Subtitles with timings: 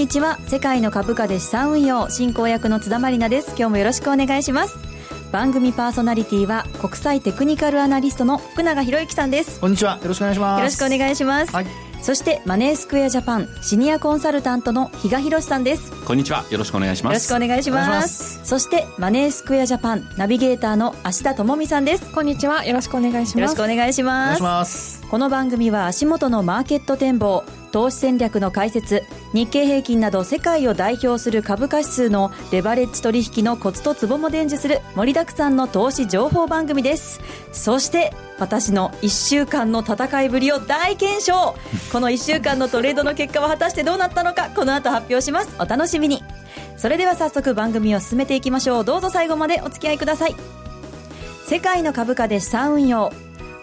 [0.00, 0.38] こんにちは。
[0.48, 3.48] 世界の株価で資産運用進行役の津田まりなです。
[3.48, 4.78] 今日もよろしくお願いします。
[5.30, 9.60] 番組パーソナリティは国際テクニカルアナリストの福永博之さんです。
[9.60, 9.98] こんにちは。
[10.00, 10.58] よろしくお願いします。
[10.60, 11.66] よろしくお願いします、はい。
[12.00, 15.92] そしてマネースクエアジャパンシニアコンサルタントの比嘉博さんです。
[16.06, 16.46] こんにちは。
[16.50, 17.12] よろしくお願いします。
[17.12, 18.40] よろしくお願いします。
[18.42, 22.10] そしてマネースクエアジャパンナビゲーターの芦田智美さんです。
[22.10, 22.64] こんにちは。
[22.64, 23.38] よろしくお願いします。
[23.38, 25.02] よろしくお願いします。
[25.10, 37.20] この番組は足元のマーケット展望投資戦略の解説日経平均など世界を代表する株価指数のレバレッジ取引のコツとツボも伝授する盛りだくさんの投資情報番組です。
[37.52, 41.54] そして私の1週間の戦いぶりを大検証。
[41.92, 45.50] この1週間のトレードの結果は果たしてどうなったのかこの後発表します。
[45.58, 46.22] お楽しみに。
[46.76, 48.84] それでは早速番組を進めていきましょう。
[48.84, 50.34] どうぞ最後までお付き合いください。
[51.46, 53.12] 世界の株価で資産運用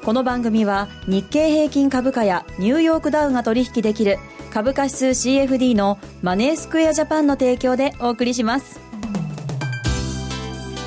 [0.08, 4.20] この番組は日経平均株価やニューヨークダウが取引できる
[4.54, 8.80] 株価指数 CFD のマネースクエアジャパンの提供でお送りします。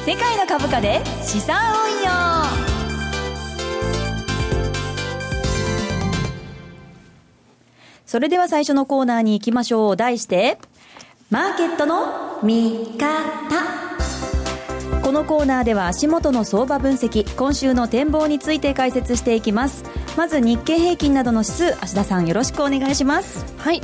[0.06, 2.10] 世界の株価で資産運用。
[8.06, 9.96] それでは最初のコーナーに行きましょう。
[9.98, 10.56] 題して
[11.28, 14.29] マーケットの見方。
[15.10, 19.82] このコーナーでは足元の相場分析今週の展望について解説していきます。
[20.16, 23.44] まず日経平均などの指数芦田さんよろしくお願いします。
[23.58, 23.80] はい。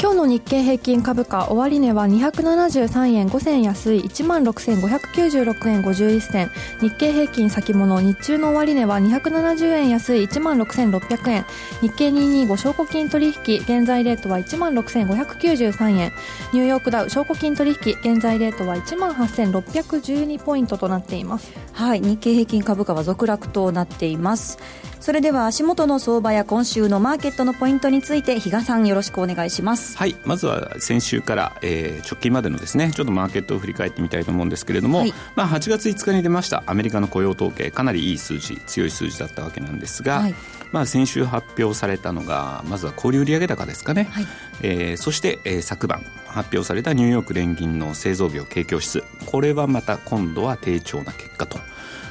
[0.00, 6.50] 今日の日経平均株価終値は273円5銭安い1万6596円51銭。
[6.80, 11.44] 日経平均先物日中の終値は270円安い1万6600円。
[11.82, 16.12] 日経225証拠金取引現在レートは1万6593円。
[16.54, 21.52] ニューヨークダウ証拠金取引現在レートは1万8612ポイントとなっています。
[21.74, 24.58] はい日経平均株価は続落となっています。
[25.00, 29.96] それでは足元の相場や今週のマーケットのポイントについて比嘉さんよろしくお願いします。
[29.96, 40.34] はいまずは先週から、えー、直近までのですねちょっとマーケットを振り返ってみたいと思うんですけれども、はい、まあ、8月5日に出ましたアメリカの雇用統計かなりいい数字強い数字だったわけなんですが、はい、
[40.70, 44.26] まあ、先週発表されたのがまずは小売売上高ですかね、はい、
[44.62, 49.02] えー、そして、えー、昨晩発表されたニューヨーク連銀の製造業景況指数。
[49.26, 51.58] これはまた今度は低調な結果と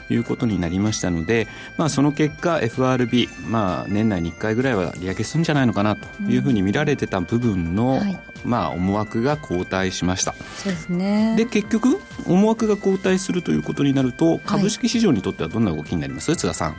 [0.10, 1.48] いうことになりましたので、
[1.78, 10.34] まあ、その結果 FRB、まあ、年内に1回ぐらいは利上げするんじゃないのかなというふうに見られてた部分の、うんはい、まあ、思惑が後退しました。
[10.34, 11.36] そうですね。
[11.38, 16.76] で結局思惑が後退するということになると株式市場にとってはどんな動きになります、はい、津田さん。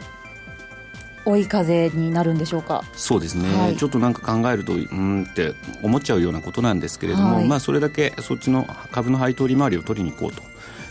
[1.24, 2.82] 追い風になるんでしょうか。
[2.94, 10.42] そうですね、はい、ちょっとなんか考えるとうんって思っちゃうようなことなんですけれども、はい、まあ、それだけそっちの株の配当利回りを取りに行こうと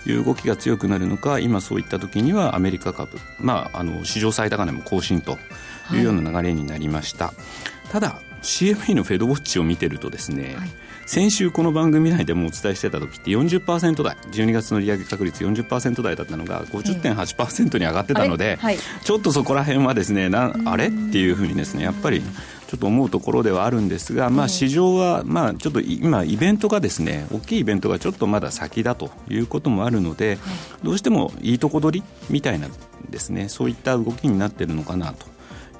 [0.09, 5.37] いう動きが強くなるのか今そういった時にはアメリカ株、まあ、あの史上最高値も更新と
[5.91, 10.69] いうような流れになりました、はい、ただ CFE のフェドウォッチを見てるとですね、はい、
[11.05, 20.87] 先週この番組内でもお伝えしてた時って40%台12月の利上げ確率40%台だったのが50.8%に上がってたので、はい、ちょっとそこら辺はですねなあれ？
[20.87, 22.21] っていうふうにですねやっぱり
[22.69, 30.37] ちょっと思うところではあるんですが、まあ、市場は、まあ、ちょっと今、イベントがですね大きいイベントがちょっとまだ先だということもあるので、
[30.83, 32.67] どうしてもいいとこ取りみたいな
[33.09, 35.25] ですねそういった動きになっているのかなと。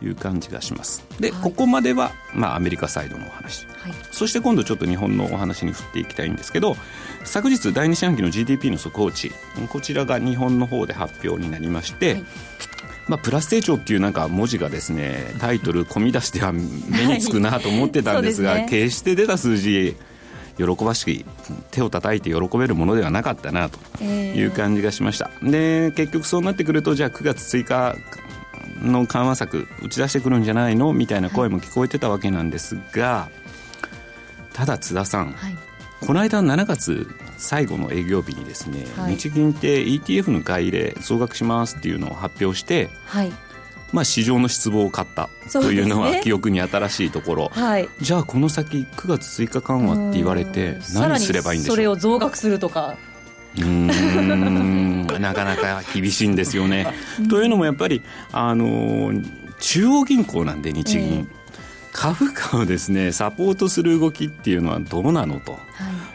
[0.02, 1.04] いう感じがします。
[1.20, 6.78] で、はい、ここまでは、まあ、アメリカサイドのお話、はい、そして今度ちょっと日本のお話に振っていきたいんですけど
[7.26, 9.30] 昨日第2四半期の GDP の速報値
[9.70, 12.26] こちらが日本の方で発表になりまして、はい
[13.10, 16.62] まあ、プラス成長っていうなんか文字がですねタイトル込み出しては目
[17.08, 19.98] につくなと思ってたんですが、はいすね、決して出た数字
[20.58, 21.26] 喜ばしく
[21.72, 25.52] 手を叩いて喜べるものではなかったなという感じがしました、えー、
[25.90, 27.96] で結局そうなってくるとじゃあ9月追加
[28.82, 30.94] の緩和策打ち出してくるんじゃないの？
[30.94, 33.30] みたいな声も聞こえてたわけなんですが、
[34.54, 35.58] ただ津田さん、はい。
[36.06, 37.08] この間7月
[37.40, 43.32] 最後の営業日にですね、はい、日銀って ETF の買い入れ増額しますっていうのを発表して、はい、
[43.92, 51.76] まあ、市場の失望を買ったというのは記憶に新しいところ、はい、じゃあこの先9月追加緩和って言われて何すればいいんでしょう？
[51.78, 52.98] それを増額するとか。
[53.58, 55.08] うん。
[55.20, 56.88] なかなか厳しいんですよね。
[57.30, 59.12] というのもやっぱりあの
[59.60, 61.39] 中央銀行なんで日銀、えー
[62.00, 65.60] 株価をですねサポートする動きっていうのはどうなのと。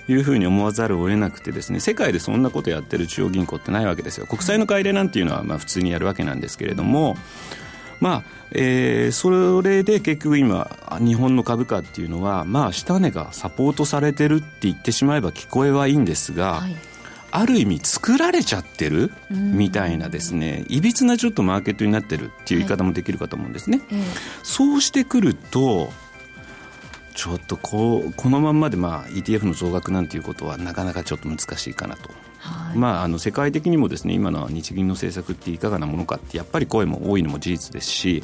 [0.06, 7.16] いうふうに思わざるを得なくてですね世界でそんなことやってる中央銀行ってないわけですよ国債の買い入れなんていうのはまあ普通にやるわけなんですけれども
[8.00, 10.70] まあえー、それで結局今
[11.00, 16.76] 日本の株価っていうのはまあ下値がサポートされてるって言ってしまえば聞こえはいいんですが、はい
[17.36, 23.86] ある意味作られちゃってるみたいなですねいびつなちょっとマーケットになってるっていう言い方もできるかと思うんですね、はい
[24.44, 25.90] そうしてくると
[27.14, 38.22] ちょっとこうこのまんまでまあ ETF の増額なんていうことはなかなかちょっと難しいかなと、はい、まあ、あの世界的にもですね今の日銀の政策っていかがなものかってやっぱり声も多いのも事実ですし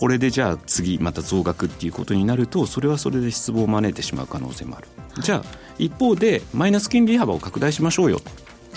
[0.00, 5.44] これでじゃあ次また増額っていうことになるとそれはそれで失望を招いてしまう可能性もある、はい、じゃあ
[5.78, 8.18] 一方でマイナス金利幅を拡大しましょうよ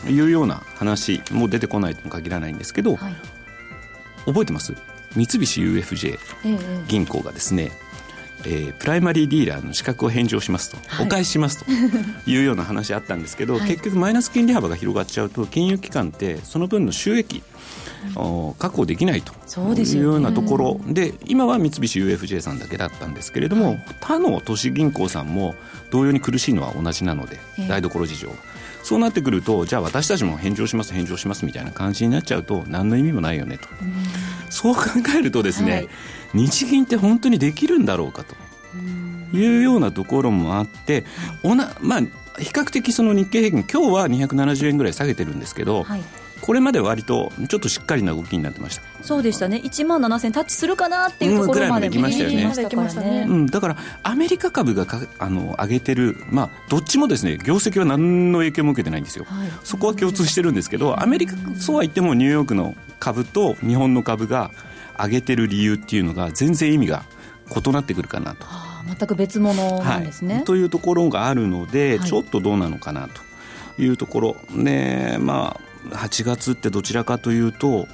[0.04, 3.14] というような話も出てこないとも限らないんですけど、はい、
[4.26, 4.76] 覚えてます？
[5.16, 6.18] 三菱 UFJ
[6.90, 11.72] 銀行がですね、えー、プライマリーディーラーの資格を返上しますと、はい、お返ししますと
[12.30, 17.44] いうような話あったんですけど、はい、結局マイナス金利幅が広がっちゃうと金融機関ってその分の収益
[18.60, 25.56] 確保できないというようなところで今は三菱 UFJ さんだけだったんですけれども、はい、他の都市銀行さんも
[25.90, 27.40] 同様に苦しいのは同じなので、
[27.70, 28.30] 台所事情。
[28.84, 33.70] そうなってくるとじゃあ私たちも返上します返上しますみたいな感じになっちゃうと何の意味もないよねと、
[34.50, 34.82] そう考
[35.18, 35.90] えるとですね、はい、
[36.34, 38.36] 日銀って本当にできるんだろうかと
[39.36, 41.06] いうようなところもあって、
[41.44, 42.02] おなまあ
[42.40, 46.04] 比較的その日経平均今日は270円ぐらい下げてるんですけど、はい。
[46.44, 48.84] これまで割とちょっとしっかりな動きになってました。
[49.02, 49.62] そうでしたね。
[49.64, 54.86] 1万7000タッチするかなっていうところまで、うん、ましたよね、うん、だからアメリカ株が
[55.20, 64.52] あの上げてる、まあ、どっちもですね業績は何の影響も受けてないんですよ、はい、そこは共通してるんですけどアメリカそうは言ってもニューヨークの株と日本の株が
[64.98, 67.04] 上げてる理由っていうのが全然意味が
[67.56, 68.46] 異なってくるかなと。
[68.86, 74.36] 全く別物なんですね、はい、というところがあるので、ちょっとどうなのかなというところ。
[74.56, 75.58] でま
[75.92, 77.88] あ8月ってどちらかというと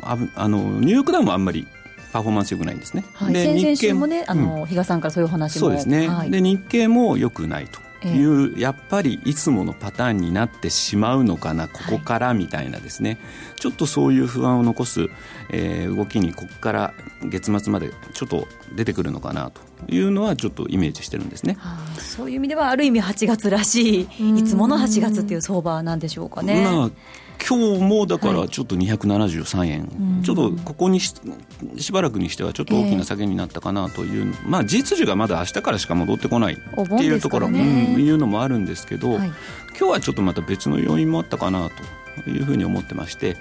[0.00, 1.66] ああのニューヨークダウもあんまり
[2.12, 3.04] パフォーマンスよくないんですね。
[3.14, 5.60] はい、で先週もね、あの、うん、比嘉さんからそういう話も。
[5.60, 7.80] そうですね、はい、で日経もよくないと。
[8.08, 13.16] いう、やっぱりいつものパターンになってしまうのかなここからみたいなですね、は
[13.56, 15.08] い、ちょっとそういう不安を残す、
[15.50, 16.94] えー、動きにここから
[17.24, 19.60] 月末までちょっと出てくるのかなと
[19.92, 26.64] いうのはちょっとイメージしてるんですね、はあ、そういう意味ではある意味8月らしいいつもの8月っていう相場なんでしょうかね。
[26.64, 26.90] まあ
[27.48, 29.86] 今日もだからちょっと273円、は
[30.20, 31.14] い、ちょっとここにし
[31.76, 39.28] しばらくにしてはちょっと大きな下げになったかなという、えー、まあ、実需がまだ明日からしか戻ってこないっていうところ、ね、うん、いうのもあるんですけど、はい、
[39.78, 43.36] 今日はちょっとまた別の要因もあったかなというふうに思ってまして、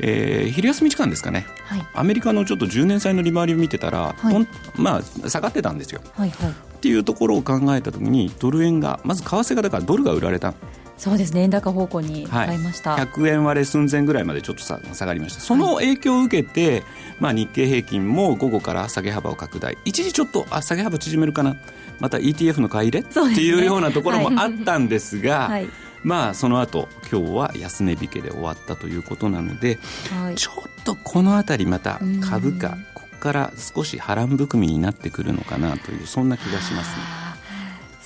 [0.00, 6.00] えー、昼休み時間ですかね、はい、アメリカのちょっと10年債の利回りを見てたら、はい、まあ、下がってたんですよ。
[6.14, 10.54] はいはい、っていうところを考えたときにドル円がまず為替がだからドルが売られた
[10.96, 15.40] そうですね円高方向に買いました、はい、100円割れ寸前ぐらいまでちょっと下がりました。
[15.40, 16.82] その影響を受けて、
[17.20, 19.76] まあ、日経平均も午後から下げ幅を拡大。
[19.84, 21.56] 一時ちょっとあ下げ幅縮めるかな。
[21.98, 25.68] また ETF の買い入れ、ね、っていうようなところもあったんですが、 はい、
[26.02, 29.78] まあその後今日は安値引けで終わったということなので、
[30.22, 30.50] はい、ちょ
[30.80, 37.25] っとこの辺りまた株価ここから少し波乱含みになってくるのかなというそんな気がしますね。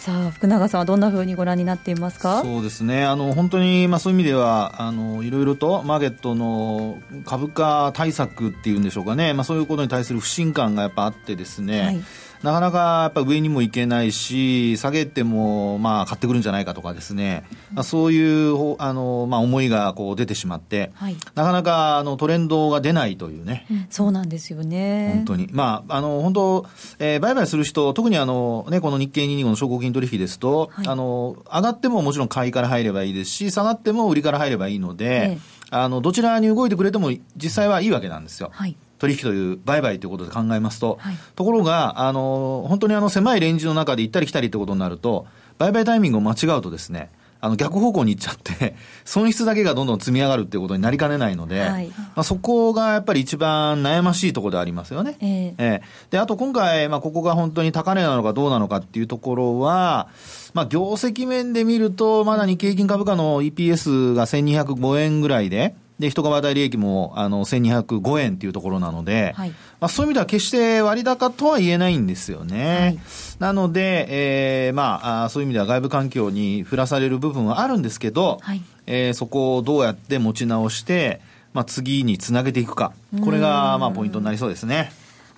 [0.01, 2.41] さあ福永さんはどんなふうにご覧になっていますか？
[2.43, 3.05] そうですね。
[3.05, 12.01] あの本当に、まあ、そういう意味ではあのいろいろとマーケットの株価対策っていうんでしょうかね、まあ、そういうことに対する不信感がやっぱあってですね、はい
[12.43, 17.45] なかなかやっぱ上にも行けないし、下げてもまあ買ってくるんじゃないかとかですね、
[17.77, 25.13] うん、そういうあの、まあ、思いがこう出てしまって、はい、なかなかあのトレンドが出ないというね、うん、そうなんですよね。
[25.17, 25.49] 本当に。
[25.53, 26.67] まあ、あの本当、
[26.99, 38.51] えー、売買する人、特にあの、ね、この日経225の証拠金取引ですと、はい、あの、上がってももちろん買いから入ればいいですし、下がっても売りから入ればいいので、ええあの、どちらに動いてくれても実際はいいわけなんですよ。
[38.53, 38.77] はい。
[39.01, 45.27] 取引という売買ということで考えますと、はい、ところが、あの、本当にあの狭いレンジの中で行ったり来たりということになると、
[45.59, 48.77] 売買タイミングを間違うとですね、あの逆方向に行っちゃって、
[49.07, 55.17] 損失だけがどんどん積み上がるっていうことになりかねないので、はい、まあ、そこがやっぱり一番悩ましいところでありますよね。
[55.21, 60.09] えー、えー、で、あと今回、まあ、ここが本当に高値なのかどうなのかっていうところは、
[60.53, 72.79] まあ、業績面で見ると、まだ日経平均株価の EPS が1205円ぐらいで、で、一株当たり利益も、あの、1205円っていうところなので、はい、まあ、そういう意味では決して割高とは言えないんですよね。
[72.79, 72.99] はい、
[73.39, 81.21] なので、えー、まあそういう意味では外部環境に振らされる部分はあるんですけど、はい、えー、そこをどうやって持ち直して、
[81.53, 82.95] まあ、次につなげていくか。
[83.23, 84.91] これが、まあ、ポイントになりそうですね。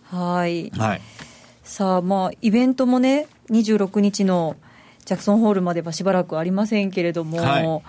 [0.05, 0.71] はい。
[0.71, 1.01] はい。
[1.65, 4.55] さあ、まあ、イベントもね、26日の
[5.05, 7.83] ジャクソンホールまではしばらくありませんけれども、はい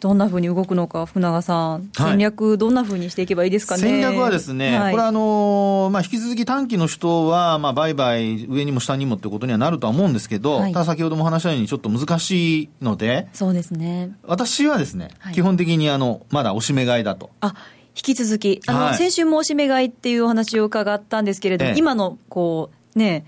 [0.00, 14.12] どんなふうに動くのか、福永さん、戦略、どんなふうにしていけばいいですかね、戦略はですね、はい、これはあの、まあ、引き続き短期の人は、まあ、売買、上にも下にもってことにはなるとは思うんですけど、はい、ただ先ほども話したように、ちょっと難しいので、そうですね。
[14.24, 17.30] 私はですね、はい、基本的にあのまだ押し目買いだと。
[17.40, 17.54] あ
[17.96, 23.24] 引き続き、あの、先週も押し目買いっていうお話を伺ったんですけれども、ええ、今のこうね、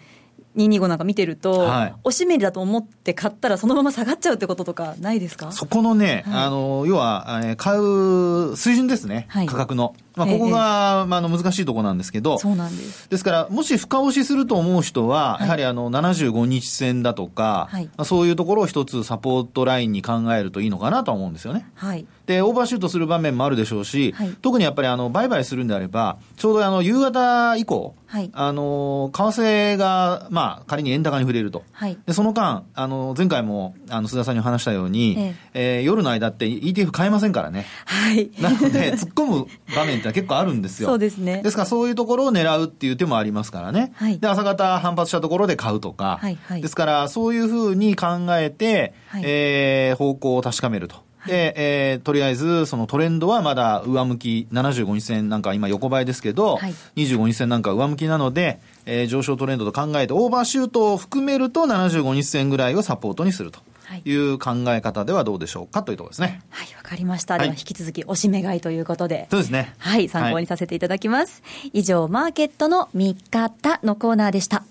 [0.58, 5.52] 225なんか見てると、はい、おしめりだと思って買ったらそのまま下がっちゃうってこととかないですか？
[5.52, 9.94] そこのね、はい、あの、要は、え買う水準ですね、はい、価格の。
[10.18, 13.08] まあ、ここが、まあ、あの難しいところなんですけど、そうなんです。
[13.08, 21.66] ですから、もし深押しすると思う人は、やはりあの、75日線だとか、はい、まあ、そういうところを一つサポートラインに考えるといいのかなと思うんですよね。
[21.74, 22.06] はい。
[22.26, 31.62] で、オーバーシュートする場面もあるでしょうし、はい、特にやっぱりあの、売買するんであれば、ちょうどあの、夕方以降、はい、あの、為替が、まあ、仮に円高に触れると。
[31.72, 37.66] はい、で、その間、あの、前回も、あの、須田さんに話したように、えええー、夜の間って ETF 買えませんからね。
[37.84, 38.30] はい。
[38.40, 40.88] なので、突っ込む場面って結構あるんですよ。
[40.88, 41.42] そうですね。
[41.42, 43.92] ですから、そういうところを狙うっていう手もありますからね。
[43.94, 44.18] はい。
[44.18, 46.18] で、朝方反発したところで買うとか。
[46.20, 46.62] はい、はい。
[46.62, 51.08] ですから、そういうふうに考えて、はい、えー、方向を確かめると。
[51.26, 63.60] で、えー、とりあえず、そのトレンドはまだ上向き、75日線なんか今横ばいですけど、はい、25日線なんか上向きなので、えー、上昇トレンドと考えて、オーバーシュートを含めると75日線ぐらいをサポートにすると。
[64.04, 66.42] いう考え方ではどうでしょうかというところですね。
[66.50, 67.38] はい、わかりました。
[67.38, 69.26] では引き続きおしめ買いということで。
[69.30, 69.74] そうですね。
[69.78, 71.42] はい、参考にさせていただきます。
[71.44, 74.64] はい、以上、マーケットの見方のコーナーでした。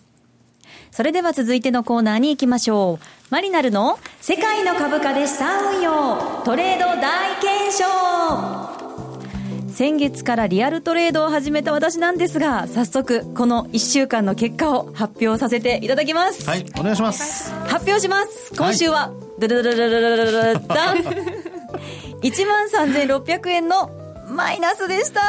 [0.91, 3.05] それでは続いてのコーナーに行きましょう。
[3.29, 8.76] マリナルの世界の株価で資産運用トレード大検証
[9.77, 16.49] 先月からリアルトレードを始めた私なんですが早速この1週間の結果を発表させていただきます。
[16.49, 17.53] はいお願いします。
[17.67, 18.55] 発表します。
[18.57, 20.97] 今週は、はい、ドゥルルルルルルルルダン
[22.23, 23.91] 1万3600円の
[24.27, 25.21] マイナスでした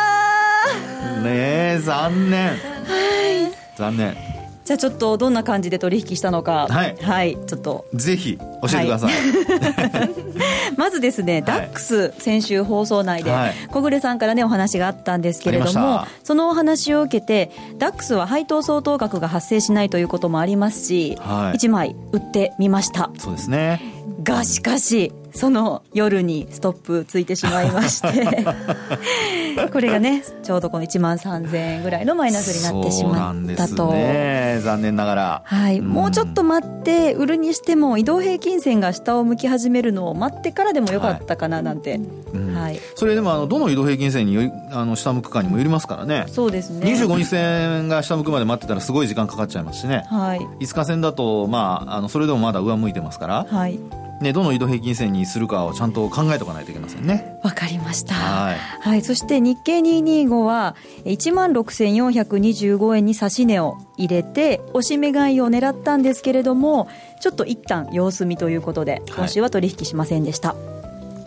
[1.23, 4.28] ねえ残念はい残念
[4.69, 6.67] じゃあちょっとどんな感じで取引したのか。
[6.69, 7.87] はい、はい、ちょっと。
[7.95, 8.45] ぜひ教
[8.79, 10.11] えてください、はい、
[10.77, 13.33] まずですね、ダックス先週放送内で、
[13.71, 23.09] 小暮さんからねお話があったんですけれどもそのお話を受けてダックスは配当相当額が発生しないということもありますし、はい、1枚売ってみました。
[23.17, 23.81] そうですね。
[24.23, 28.45] がしかしその夜にストップついてしまいまして
[29.73, 42.01] これがねちょうどこの1万3000円ぐらいのマイナスになってしまったと、ね、残念ながら、はい、うん、もうちょっと待って売るにしても移動平均線が下を向き始めるのを待ってからでもよかったかななんて、はい
[42.35, 42.55] うん。
[42.55, 46.25] はい、それでもあのどの移動平均線によりあの下向くかにもよりますからね。
[46.29, 46.87] そうですね。
[46.87, 53.79] 25日線が下向くまで待ってたらすごい時間かかっちゃいますしね、はい、5日線だと、まあ、あのそれでもまだ上向いてますから、はい
[54.21, 57.39] ね、どの移動平均線にするかをちゃんと考えておかないといけませんね。
[57.45, 58.15] わかりました。
[58.15, 58.57] はい。
[58.57, 59.03] はい。
[59.03, 66.89] そして日経225は1万6425円に指し値を入れて、押し目買いを狙ったんですけれども、
[67.21, 70.55] ちょっと一旦様子見ということで、今週は取引しませんでした。
[70.55, 70.78] はい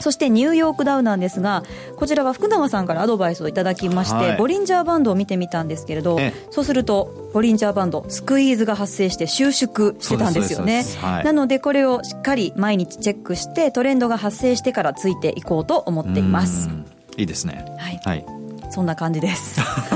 [0.01, 1.63] そしてニューヨークダウなんですが
[1.97, 16.69] こちらは福永さんからアドバイスをいただきまして、はい、ボリンジャーバンドを見てみたんですけれどそうするとボリンジャーバンドスクイーズが発生して収縮してたんですよね、はい、なのでこれをしっかり毎日チェックしてトレンドが発生してからついていこうと思っています。
[17.17, 17.65] いいですね。
[17.77, 18.25] はい、はい。
[18.71, 19.59] そんな感じです。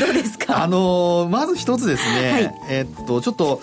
[0.00, 0.62] どうですか？
[0.62, 2.32] あのー、まず一つですね。
[2.32, 3.60] はい、えっとちょっと、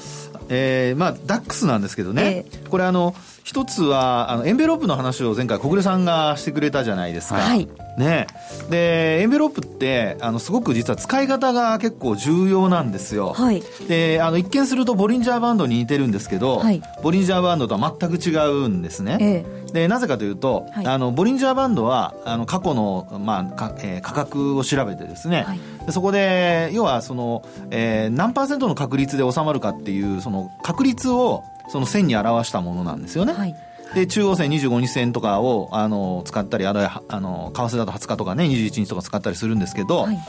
[0.50, 2.46] えー、まあダックスなんですけどね。
[2.48, 7.36] えー、これあの一つはあのエンベロープの話を前回小暮さんがしてくれたじゃないですか。
[7.36, 8.28] はい、ね、
[8.70, 13.34] でエンベロープってあのすごく実は使い方が結構重要なんですよ。
[13.34, 19.18] はい、であの一見するとボリンジャーバンドに似てるんですけど、はい、ボリンジャーバンドとは全く違うんですね。
[19.20, 19.64] ええ。
[19.74, 33.34] でなぜかというと、はい、あのボリンジャーバンドはあの過去の、まあかえー、価格を調べてですね、はい、でそこで要はその、えー、何パーセントの確率で収まるかっていうその確率をその線に表したものなんですよね。
[33.34, 33.56] はい。
[33.96, 40.20] で中央線25日線とかをあの使ったりあるいはあの為替だと20日とかね21日とか使ったりするんですけど、はい、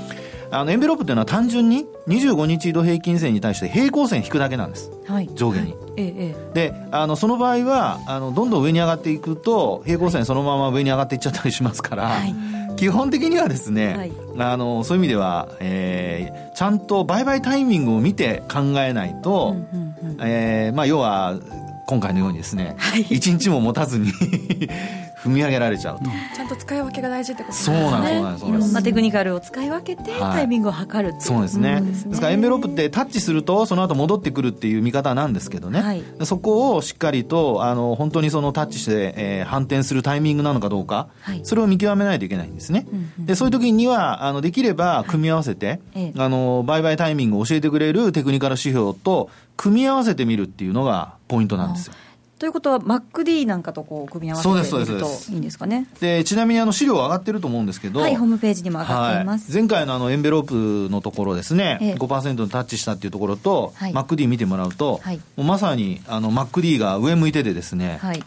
[0.51, 5.73] あのエンベロープっていうのは単純に25日移動平均線に対して平行線引くだけなんです、はい、上下に。
[5.73, 5.83] はい。
[5.97, 12.09] ええ、であのその場合はあのどんどん上に上がっていくと平行線そのまま上に上がっていっちゃったりしますから。
[12.09, 12.35] はい。
[12.77, 21.39] 基本的にはですね、はい、あのそういう意味では、えー、ちゃんと売買タイミングを見て考えないと、うんうんうん、えー、まあ、要は
[21.87, 24.11] 今回のようにですね、はい、1日も持たずに
[25.25, 26.05] 踏み上げられちゃうと、
[26.35, 27.81] ちゃんと使い分けが大事ってことですね。
[27.81, 51.95] そうなんですそうなんですいろんなテクニカルを使い分けてタイミングを測るっていう、そうですね、ですからエンベロープってタッチするとその後戻ってくるっていう見方なんですけどね、はい、そこをしっかりとあの本当にそのタッチして、えー、反転するタイミングなのかどうか、はい、それを見極めないといけないんですね、うんうん、でそういう時にはあのできれば組み合わせて、はい、あの売買タイミングを教えてくれるテクニカル指標と組み合わせてみるっていうのがポイントなんですよ。
[52.39, 55.89] ということは、MacD なんかとこう組み合わせてみるといいんですかね。
[56.01, 59.51] でちなみにあの資料上がってると思うんですけど、はい、ホームページにも上がっています。
[59.51, 68.23] はい、前回のあのエンベロープのところですね、ええ、5%にタッチしたっていうところと、はい、MacD 見てもらうと、はい、もうまさにあの MacD が上向いててですね、はい、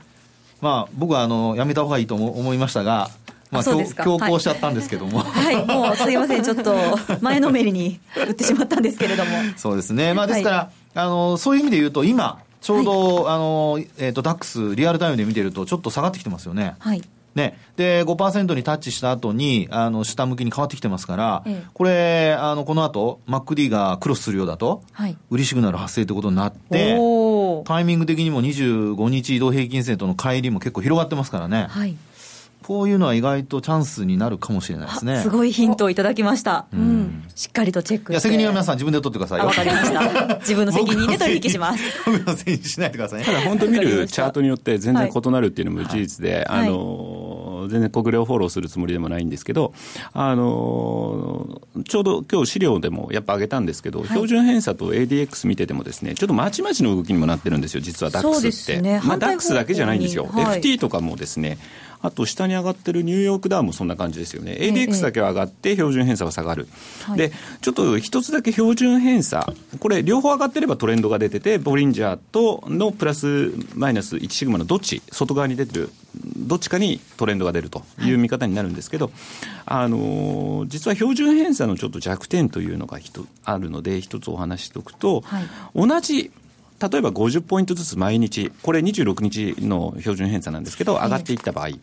[0.62, 3.10] まあ僕はあのやめた方がいいと思いましたが、
[3.52, 3.78] まあ、強
[4.18, 6.76] 行しちゃったんですけども、はい、はい、もうすいません、ちょっと
[7.22, 9.32] 前のめりに打ってしまったんですけれども。
[9.56, 16.76] そうですね、まあ、ですから、はい、あのそういう意味で言うと、今、ちょうど、はい、あのえーと、ダックス、リアルタイムで見てると、ちょっと下がってきてますよね。
[16.80, 17.02] はい。
[17.36, 26.98] ね、で5%にタッチした後にあに下向きに変わってきてますから、ええ、これあのこの後 MacD がクロスするようだと、はい、売りシグナル発生ということになって
[27.66, 31.96] タイミング的にも25日移動平均線との乖離も結構広がってますからね、はい、
[32.68, 35.22] こういうのは意外とチャンスになるかもしれないですね。
[35.22, 36.66] すごいヒントをいただきました。
[36.74, 37.24] うん。
[37.34, 40.36] しっかりとチェックいや、責任は皆さん自分で取ってくださいわかりました。
[40.44, 41.84] 自分の責任で取引します。
[42.06, 49.74] 僕の責任しないでください、ね、ただ本当見るチャートによって全然異なるっていうのも事実で、はい、あの、全然国領をフォローするつもりでもないんですけど、
[50.12, 58.82] あの、ちょうど今日資料でもやっぱ上げたんですけど、はい、標準偏差と ADX 見ててもですね、ちょっとまちまちの動きにもなってるんですよ、実は DAX って。
[58.82, 60.26] ね、まあ DAX だけじゃないんですよ。
[60.26, 61.60] はい、FT とかもですね、
[62.02, 66.68] あと下に上がってるニューヨークダウンもそんな感じですよね、ADX だけは上がって標準偏差は下がる、
[67.16, 75.90] でちょっと一つだけ標準偏差、これ、両方上がってればトレンドが出てて、ボリンジャーとのプラスマイナス1シグマのどっち、外側に出てる、
[76.38, 79.14] どっちかにトレンドが出るという見方になるんですけど、はい、
[79.66, 83.00] あの実は標準偏差のちょっと弱点というのが
[83.44, 85.44] あるので、一つお話ししておくと、はい、
[85.76, 86.32] 同じ
[86.80, 91.80] 例えば50ポイントずつ毎日、これ26日の標準偏差なんですけど、上がっていった場合、はい、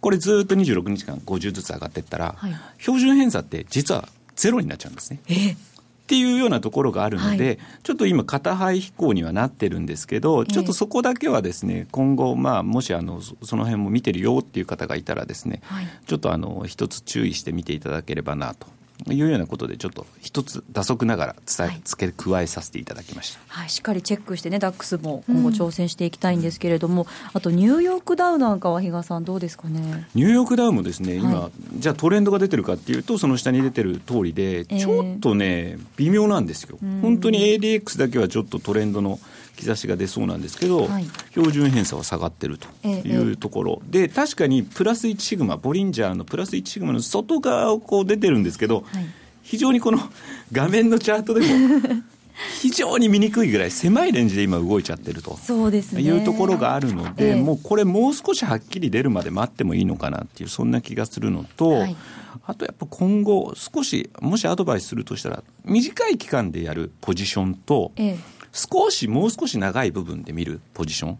[0.00, 5.20] これずっと26日間50ずつ上がっていったら、はい、標準偏差って実はゼロになっちゃうんですね。
[5.28, 5.56] えっ
[6.10, 18.66] ていうようなところがあるので、はい、ちょっと今、片肺飛行にはなってるんですけど、ちょっとそこだけはですね、今後、まあ、もしあのその辺も見てるよっていう方がいたらですね、はい、ちょっとあの一つ注意して見ていただければなと
[19.08, 30.06] いうようなことで、ちょっと一つ打足ながら伝え、付け加えさせていただきました、はい、しっかりチェックしてね、ダックスも今後挑戦していきたいんですけれども、うん、あとニューヨークダウなんかは、比嘉さん、どうですかね？
[30.14, 39.18] ニューヨークダウもですね、今、はい、じゃあトレンドが出てるかっていうと、その下に出てる通りで、ちょっとね、微妙なんですよ、本当に ADX だけはちょっとトレンドの
[39.64, 49.06] 兆しが出そうなんですけど、はい、標準偏差は下がってるというところ、ええ、で確かにプラス1シグマボリンジャーのプラス1シグマの外側をこう出てるんですけど、はい、
[49.42, 49.98] 非常にこの
[50.52, 51.46] 画面のチャートでも
[52.60, 61.96] 非常に見にくいぐらい狭いレンジで今動いちゃってるとそうです、ね、いうところがあるので、ええ、もうこれもう少しはっきり出るまで待ってもいいのかなっていうそんな気がするのと、はい、
[62.46, 71.16] あとやっぱ今後少しもしアドバイスするとしたら短い期間でやるポジションと、ええ少しもう少し長い部分で見るポジションっ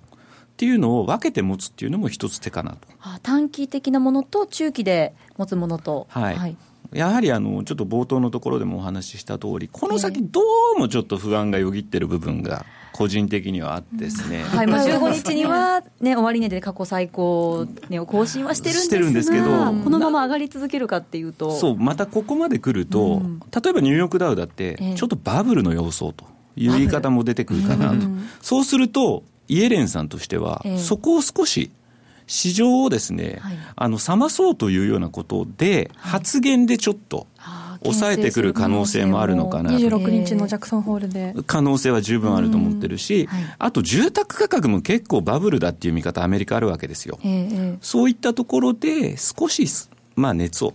[0.57, 2.88] ていうのを分けて持つっていうのも一つ手かなと。
[3.23, 6.07] 短期的なものと中期で持つものと。
[6.11, 6.57] はい、はい。
[6.93, 10.40] やはりあのちょっと冒頭のところでもお話しした通り、この先、ど
[10.77, 14.66] うもちょっと不安がよぎってる部分が、個人的にはあってですね、はい。
[14.66, 26.25] まあ、15日には、ね、終値で過去最高値を更新はしてるんですけど、このまま上がり続けるかっていうと、そう、またここまで来ると、うん、例えばニューヨークダウだって、ちょっとバブルの様相と。
[26.57, 28.07] いう言い方も出てくるかなと、
[28.43, 31.71] そうすると、イエレンさんとしては、そこを少し
[32.27, 37.27] 市場をですね、はい、あの冷まそうというようなことで、発言でちょっと、
[37.83, 41.35] 抑えてくる可能性もあるのかな26日のジャクソンホールで。
[41.47, 47.19] 可能性は十分あると思ってるし、はい、あと住宅価格も結構バブルだっていう見方アメリカあるわけですよ、
[47.81, 49.67] そういったところで少し
[50.15, 50.75] まあ熱を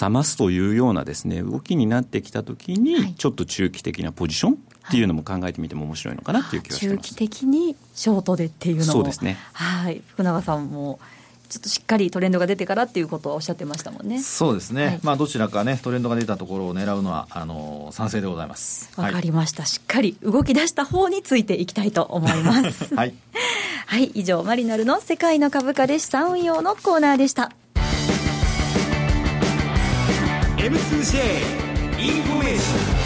[0.00, 10.98] 冷ますというようなですね動きになってきたときに、ちょっと中期的なポジションっていうのも考えてみても面白いのかなっていう気がします中期的にショートでっていうのもそうですねはい福永さんも
[11.48, 14.20] ちょっとしっかりトレンドが出てからっていうことをおっしゃってましたもんね。
[14.20, 14.84] そうですね。
[14.84, 18.90] はい、まあどちらかねトレンドが出たところを狙うのはあの賛成でございます。
[19.00, 22.92] わかりました、はい、しっかり動き出した方についていきたいと思います。
[22.94, 23.14] はい。
[23.86, 27.50] はい、以上マリナルの世界の株価で資産運用のコーナーでした。
[30.58, 32.97] M2J インフォメーション。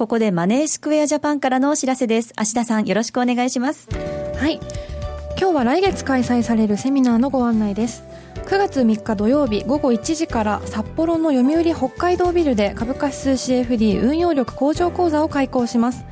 [0.00, 2.32] ここでマネースクエアジャパンからのお知らせです。
[2.34, 3.86] 芦田さん、よろしくお願いします。
[4.34, 4.58] はい。
[5.38, 8.02] 今日は来月開催されるセミナーのご案内です。
[8.46, 16.06] 9月3日土曜日午後1時から札幌の読売北海道ビルで株価指数 CFD 運用力向上講座を開講します。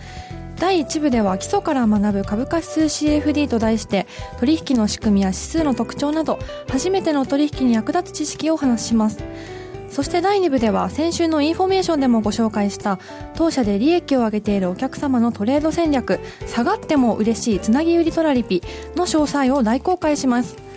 [0.58, 4.06] 第1部では基礎から学ぶ株価指数 CFD と題して
[4.38, 9.24] 取引の仕組みや指数の特徴など初めての取引に役立つ知識をお話しします。
[9.98, 13.00] そして第2部では先週のインフォメーションでもご紹介した
[13.34, 18.62] 当社で利益を上げているお客様のトレード戦略下がっても嬉しいつなぎ売りトラリピ
[18.94, 20.67] の詳細を大公開します。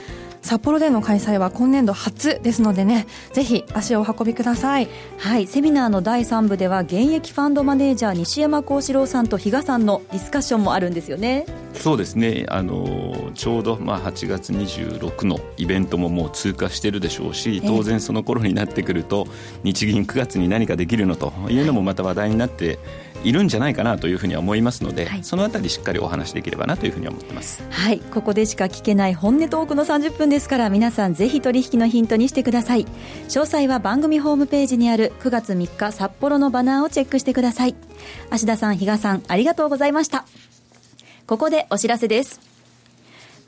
[0.41, 4.87] 札幌での開催は今年度初ですのでねぜひ足をお運びください。
[5.17, 11.45] はいセミナーの第3部では現役ファンドマネージャー西山孝四郎さんと比嘉さんのディスカッションもあるんですよね。
[11.73, 12.45] そうですね。
[12.49, 19.27] あのちょうど、まあ、8月26のイベントももう通過してるでしょうし当然その頃になってくると
[19.63, 22.79] 日銀9月に何かできるのというのもまた話題になって
[23.23, 27.63] いるんじゃないかなというふうには思いますので、はい、そのあたりしっかりお話できればなというふうに思ってます。
[27.69, 32.85] はいここでしか聞けない本音トークの30分ですから皆さんぜひ取引のヒントにしてください。
[33.27, 37.75] 詳細は番組ホームページにある9月3日札幌のバナーをチェックしてください。
[38.29, 40.25] 芦田さん比嘉さんありがとうございました。
[41.27, 42.50] ここでお知らせです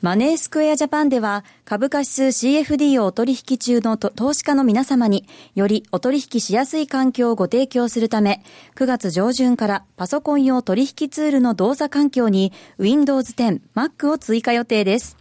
[0.04, 15.16] マネースクエアジャパンでは株価指数 CFD をお取引中の投資家の皆様によりお取引しやすい環境をご提供するため9月上旬からパソコン用取引ツールの動作環境に Windows 10、Mac を追加予定です。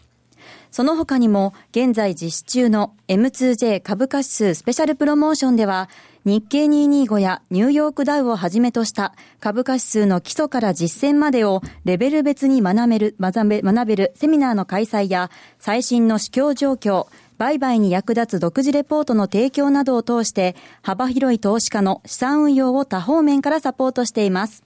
[0.69, 5.87] その他にも現在実施中の M2J 株価指数スペシャルプロモーションでは
[6.25, 17.07] 日経225やニューヨークダウをはじめとした株価指数の基礎から実践までをレベル別に学べる、学べるセミナーの開催や最新の市況状況、
[17.37, 24.63] 売買に役立つ独自レポートの提供などを通して幅広い投資家の資産運用を多方面からサポートしています。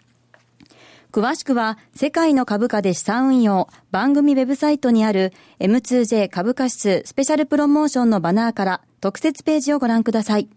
[1.11, 10.47] 詳しくは世界の株価で資産運用番組ウェブサイトにある M2J 株価指数スペシャルプロモーションのバナーから特設ページをご覧ください。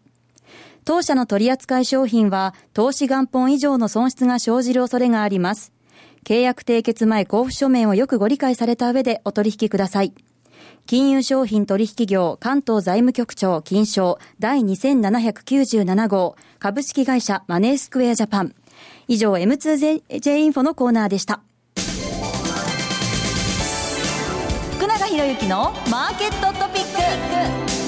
[0.85, 5.73] 当社の取扱い商品は投資元本以上の損失が生じる恐れがあります。
[6.25, 10.13] 契約締結前交付書面をよくご理解された上でお取引ください。
[10.87, 18.55] 金融商品取引業関東財務局長金賞第2797号株式会社マネースクエアジャパン。
[19.07, 21.43] 以上 M2J インフォのコーナーでした。
[24.77, 27.80] 福永博之のマーケットトピック。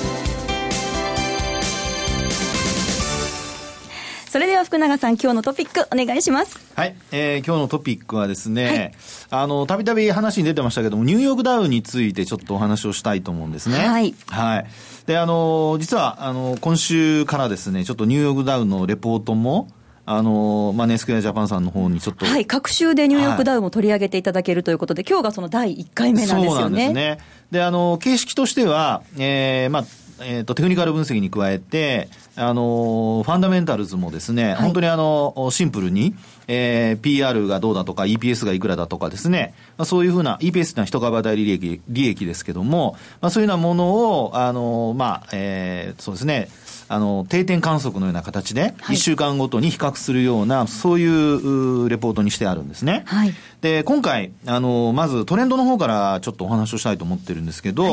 [4.33, 6.59] それでは福永さん、今日のトピックお願いします。
[6.75, 8.95] はい、えー、今日のトピックはですね、
[9.31, 13.87] はい、あの、たびたび話に出てましたけども、ニューヨークダウについてちょっとお話をしたいと思うんですね。
[13.87, 14.15] はい。
[14.29, 14.67] はい。
[15.05, 19.69] で、あの、実は、あの、今週からですね、ちょっとニューヨークダウのレポートも、
[20.07, 22.25] あの、まあ、ネスクエアジャパンさんの方にちょっと。
[22.25, 26.51] はい、各週でニューヨークダウも取り上げていただけるということで、はい、今日がその第1回目なんですよね。
[26.51, 27.19] そうなんですね。
[27.51, 29.85] で、あの、形式としては、えー、まあ、
[30.25, 36.15] えっ、ー、と、テクニカル分析に加えて、あの、ファンダメンタルズもですね、はい、本当にあの、シンプルに、
[36.49, 46.49] えー、PR がどうだとか、EPS がいくらだとかですね、まあ、そういうふうな、EPS ってのは一株当たり利益、利益ですけども、まあ、そういうようなものを、あの、まあ、えー、そうですね、
[46.93, 53.05] あの、定点観測のような形で、1週間ごとに比較するような、はい、そういうレポートにしてあるんですね。
[53.07, 57.89] はい、で、今回、あの、まずトレンドの方からちょっとお話をしたいと思ってるんですけど、は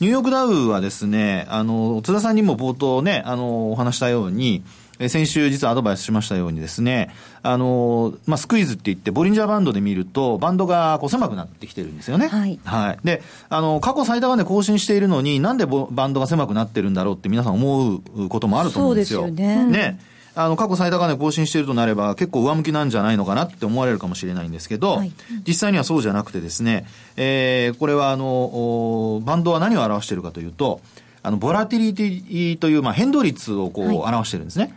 [0.00, 4.62] い、ニューヨークダウはですね、あの、津田さんにも冒頭ね、あの、お話したように、
[5.08, 7.10] 先週実はアドバイスしましたようにですね、
[7.42, 12.28] あの、まあ、スクイズって言って、ボリンジャーバンドで見ると、バンドがこう狭くなってきてるんですよね。
[12.28, 12.58] はい。
[12.64, 12.98] はい。
[13.02, 19.20] で、あの、過去最高値更新しているのに、なんでバンドが狭くなってるんだろうって皆さん思うこともあると思うんですよ。
[19.20, 19.72] そうですよね。
[19.72, 20.00] ね。
[20.34, 25.12] あの、過去最高値更新しているとなれば、結構上向きなんじゃないのかなって思われるかもしれないんですけど、はい、
[25.46, 26.86] 実際にはそうじゃなくてですね、
[27.16, 30.80] えー、これはあの、バンドは何を表しているかというと、
[31.22, 34.74] あの、ボラティリティという、まあ、変動率をこう、表してるんですね。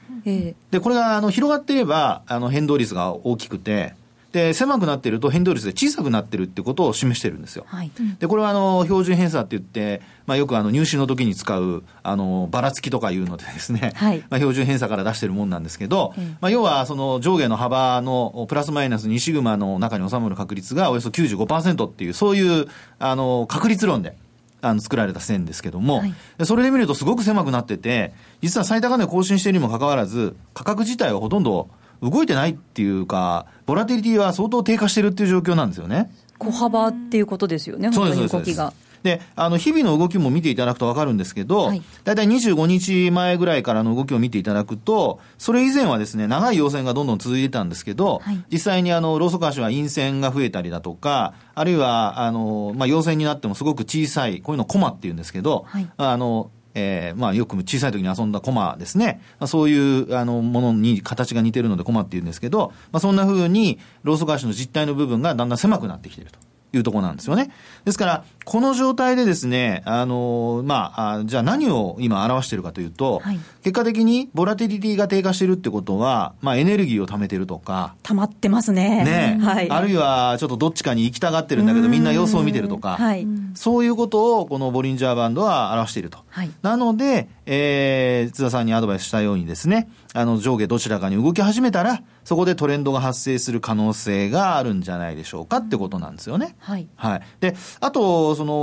[0.72, 3.96] で、これが、あの、広がっていれば、あの、変動率が大きくて、
[4.34, 7.66] で、狭くなっていると変動率で小さくなってるってことを示してるんですよ。
[7.68, 22.66] はい、で、これはあの、標準偏差って言って、まあよくあの、入試の時に使う、あの、ばらつきとかいうのでですね、 はい、まあ標準偏差から出してるもんなんですけど、まあ要はその上下の幅のプラスマイナス2シグマの中に収まる確率がおよそ95%っていう、そういう、
[22.98, 24.18] あの、確率論で、
[24.64, 31.70] あの作られた線ですけども、はい、それで見るとすごく狭くなってて、実は最高値を更新しているにもかかわらず、価格自体はほとんど
[32.02, 36.12] 動いてないっていうか、ボラティリティは相当低下してるっていう状況なんですよね。
[36.38, 38.74] 小幅っていうことですよね、本当に動きが。
[39.04, 59.22] で、あの、日々の動きも見ていただくとわかるんですけど、はい、だいたい25日前ぐらいからの動きを見ていただくと、それ以前はですね、長い陽線がどんどん続いてたんですけど、はい、実際にあの、ローソク足は陰線が増えたりだとか、あるいは、あの、まあ、陽線になってもすごく小さい、こういうのコマって言うんですけど、はい、あの、えー、まあよく小さい時に遊んだコマですね。
[59.40, 66.40] まあ、そういうあのものに形が似てるのでコマって言うんですけど、まあそんな風にローソク足の実体の部分がだんだん狭くなってきていると。
[66.74, 67.52] いうところなんですよね。
[67.86, 77.96] ですから、この状態でですね、あの、まあ、あじゃあ何を今表しているかというと、はい、結果的にボラティリティが低下しているってことは、まあ、エネルギーを貯めてるとか。
[78.02, 79.04] 溜まってますね。
[79.04, 79.40] ね。
[79.42, 79.70] はい。
[79.70, 82.98] あるいは、ちょっとどっちかに行きたがってるんだけど、みんな様子を見てるとか。
[82.98, 83.28] はい。
[83.54, 86.20] そういうことを、このボリンジャーバンドは表していると。
[86.30, 86.50] はい。
[86.64, 96.56] なので、えー、津田さんにアドバイスしたようにですね、あの、上下どちらかに動き始めたら、そこでトレンドが発生する可能性があるんじゃないでしょうかってことなんですよね。
[96.60, 96.88] はい。
[96.96, 97.22] はい。
[97.40, 98.54] で、あと、その、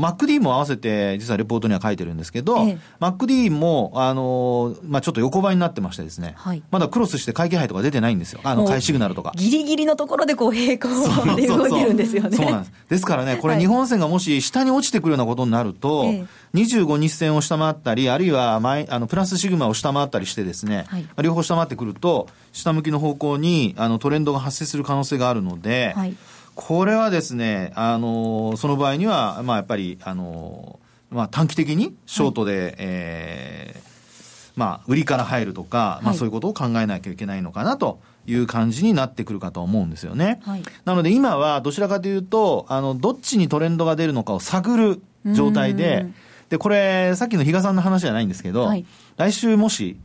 [0.00, 8.40] MacD も合わせて、実はレポートには書いてるんですけど、ええ、MacD も、あの、まあちょっと横ばいになってましてですね、はい、まだクロスして会計配とか出てないんですよ。
[8.42, 9.32] あの、買いシグナルとか。
[9.36, 10.88] ギリギリのところでこう平行
[11.36, 12.36] で動いてるんですよね。
[12.36, 12.72] そうなんです。
[12.90, 26.16] ですからね、これ日本線がもし下に落ちてくるようなことになると、え25日線を下回ったり、あるいは前あのプラスシグマを下回ったりしてですね、はい、両方下回ってくると、下向きの方向にあのトレンドが発生する可能性があるので、はい、
[26.54, 30.78] これはですね、あのその場合には、まあ、やっぱり、あの
[31.10, 38.00] まあ、短期的にショートで、はい、えー、まあ、売りから入るとか、まあ、そういうことを考えなきゃいけないのかなと。
[38.28, 40.40] いう感じになってくるかと思うんですよね。
[40.42, 45.00] はい、なので今はどちらかというと、あの、どっちにトレンドが出るのかを探る
[45.32, 46.06] 状態で、
[46.48, 48.84] で、これ、さっきの比嘉さんの話じゃないんですけど、はい、
[49.16, 49.96] 来週もし、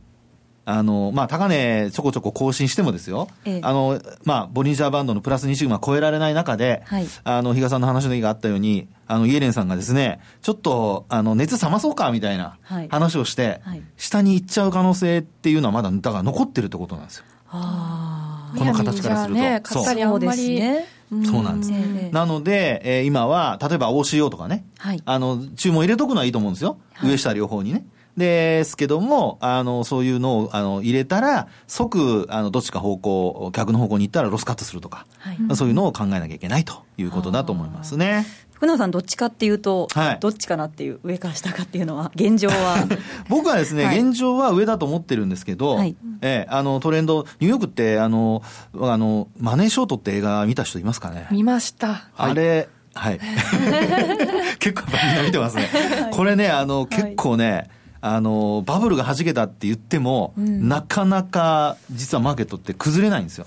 [0.64, 12.58] あの、まあ、高値ちょこちょこ更新してもですよ、ええ、あの、まあ、ボリンジャーバンドのプラス2シグマ超えられない中で、はい、あの、比嘉さんの話の意があったように、あの、イエレンさんがですね、ちょっと、あの、熱冷まそうか、みたいな
[12.90, 17.24] 話をして、はい、下に行っちゃう可能性っていうのはまだ、だから残ってるってことなんですよ。
[17.50, 19.40] この形からすると。
[19.40, 20.86] ね、買ったりあんまり、ね、
[21.24, 21.72] そうなんです。
[22.12, 26.78] なので、えー、今は、例えば OCO とかね、はい、あの、注文入れとくのはいいと思うんですよ。
[26.94, 27.84] はい、上下両方にね。
[28.16, 38.26] ですけども、あの、そういうのを、あの、入れたら、即、あの、どっちか方向、逆の方向に行ったらロスカットするとか、はい、そういうのを考えなきゃいけないということだと思いますね。
[38.52, 42.86] 福永さん、どっちかっていうと、はい、どっちかなっていう、上か下かっていうのは、現状は。
[43.28, 48.42] 僕はですね、はい、現状は上だと思ってるんですけど、はい、えー、あのトレンド、ニューヨークって、あの、
[48.78, 51.26] あのマネーショートって映画見た人いますかね？
[51.30, 52.08] 見ました。
[52.16, 53.18] あれ、はい。
[54.60, 55.68] 結構みんな見てますね。
[56.12, 57.68] これね、あの、結構ね、
[58.04, 63.46] あの、バブルが弾けたって言っても、うん、なかなか実はマーケットって崩れないんですよ。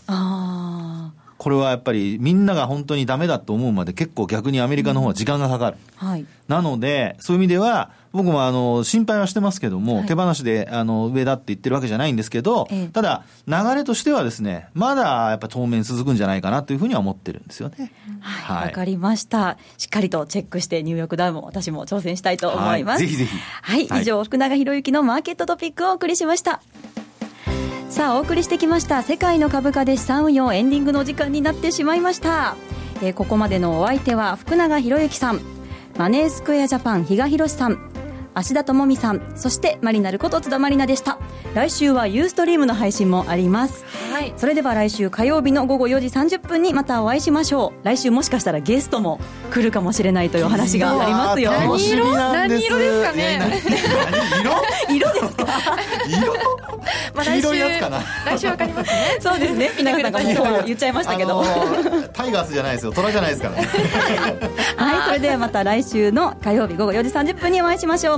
[1.38, 5.78] これはやっぱりみんなが本当にダメだと思うまで結構逆にアメリカの方は時間がかかる。
[6.02, 6.26] うん、はい。
[6.48, 17.92] なので、そういう意味では、僕もあの、心配はしてますけども、はい、手放しであの、上だって言ってるわけじゃないんですけど、ええ、ただ、流れとしてはですね、まだやっぱ当面続くんじゃないかなというふうには思ってるんですよね。
[18.22, 18.56] はい。
[18.56, 19.58] わ、はい、かりました。
[19.78, 23.00] しっかりとチェックして、ニューヨークダウも私も挑戦したいと思います。
[23.00, 23.38] ぜひぜひ。
[23.62, 24.02] はい。
[24.02, 26.62] 以上、福永博之のマーケットトピックをお送りしました。
[27.90, 32.58] さあお送りしてきました世界の株価で資産運用エンディングの時間になってしまいました、
[33.02, 35.40] えー、ここまでのお相手は福永博之さん
[35.98, 37.95] マネースクエアジャパン比嘉宏さん
[38.36, 41.18] 芦田智美さんそしてマリナルこと津田まりなでした。
[41.54, 43.86] 来週はユーストリームの配信もあります。
[44.12, 44.34] はい。
[44.38, 47.86] それでは来週火曜日の午後4時30分にまたお会いしましょう。
[47.86, 49.20] 来週もしかしたらゲストも
[49.52, 51.52] 来るかもしれないという話がありますよ。
[51.52, 52.14] 何色？
[52.14, 53.40] 何色ですかね？
[54.90, 55.12] 色？
[55.12, 55.14] 色？
[55.14, 55.46] ですか？
[56.08, 56.34] 色？
[57.16, 59.18] まあ、黄色いやつかな来週わかりますね。
[59.20, 59.72] そうですね。
[59.78, 61.44] 皆さんがもう言っちゃいましたけど、
[62.14, 62.92] タイガースじゃないですよ。
[62.92, 63.68] 虎じゃないですからね。
[64.76, 68.18] はいそれではまた来週の火曜日午後4時30分にお会いしましょう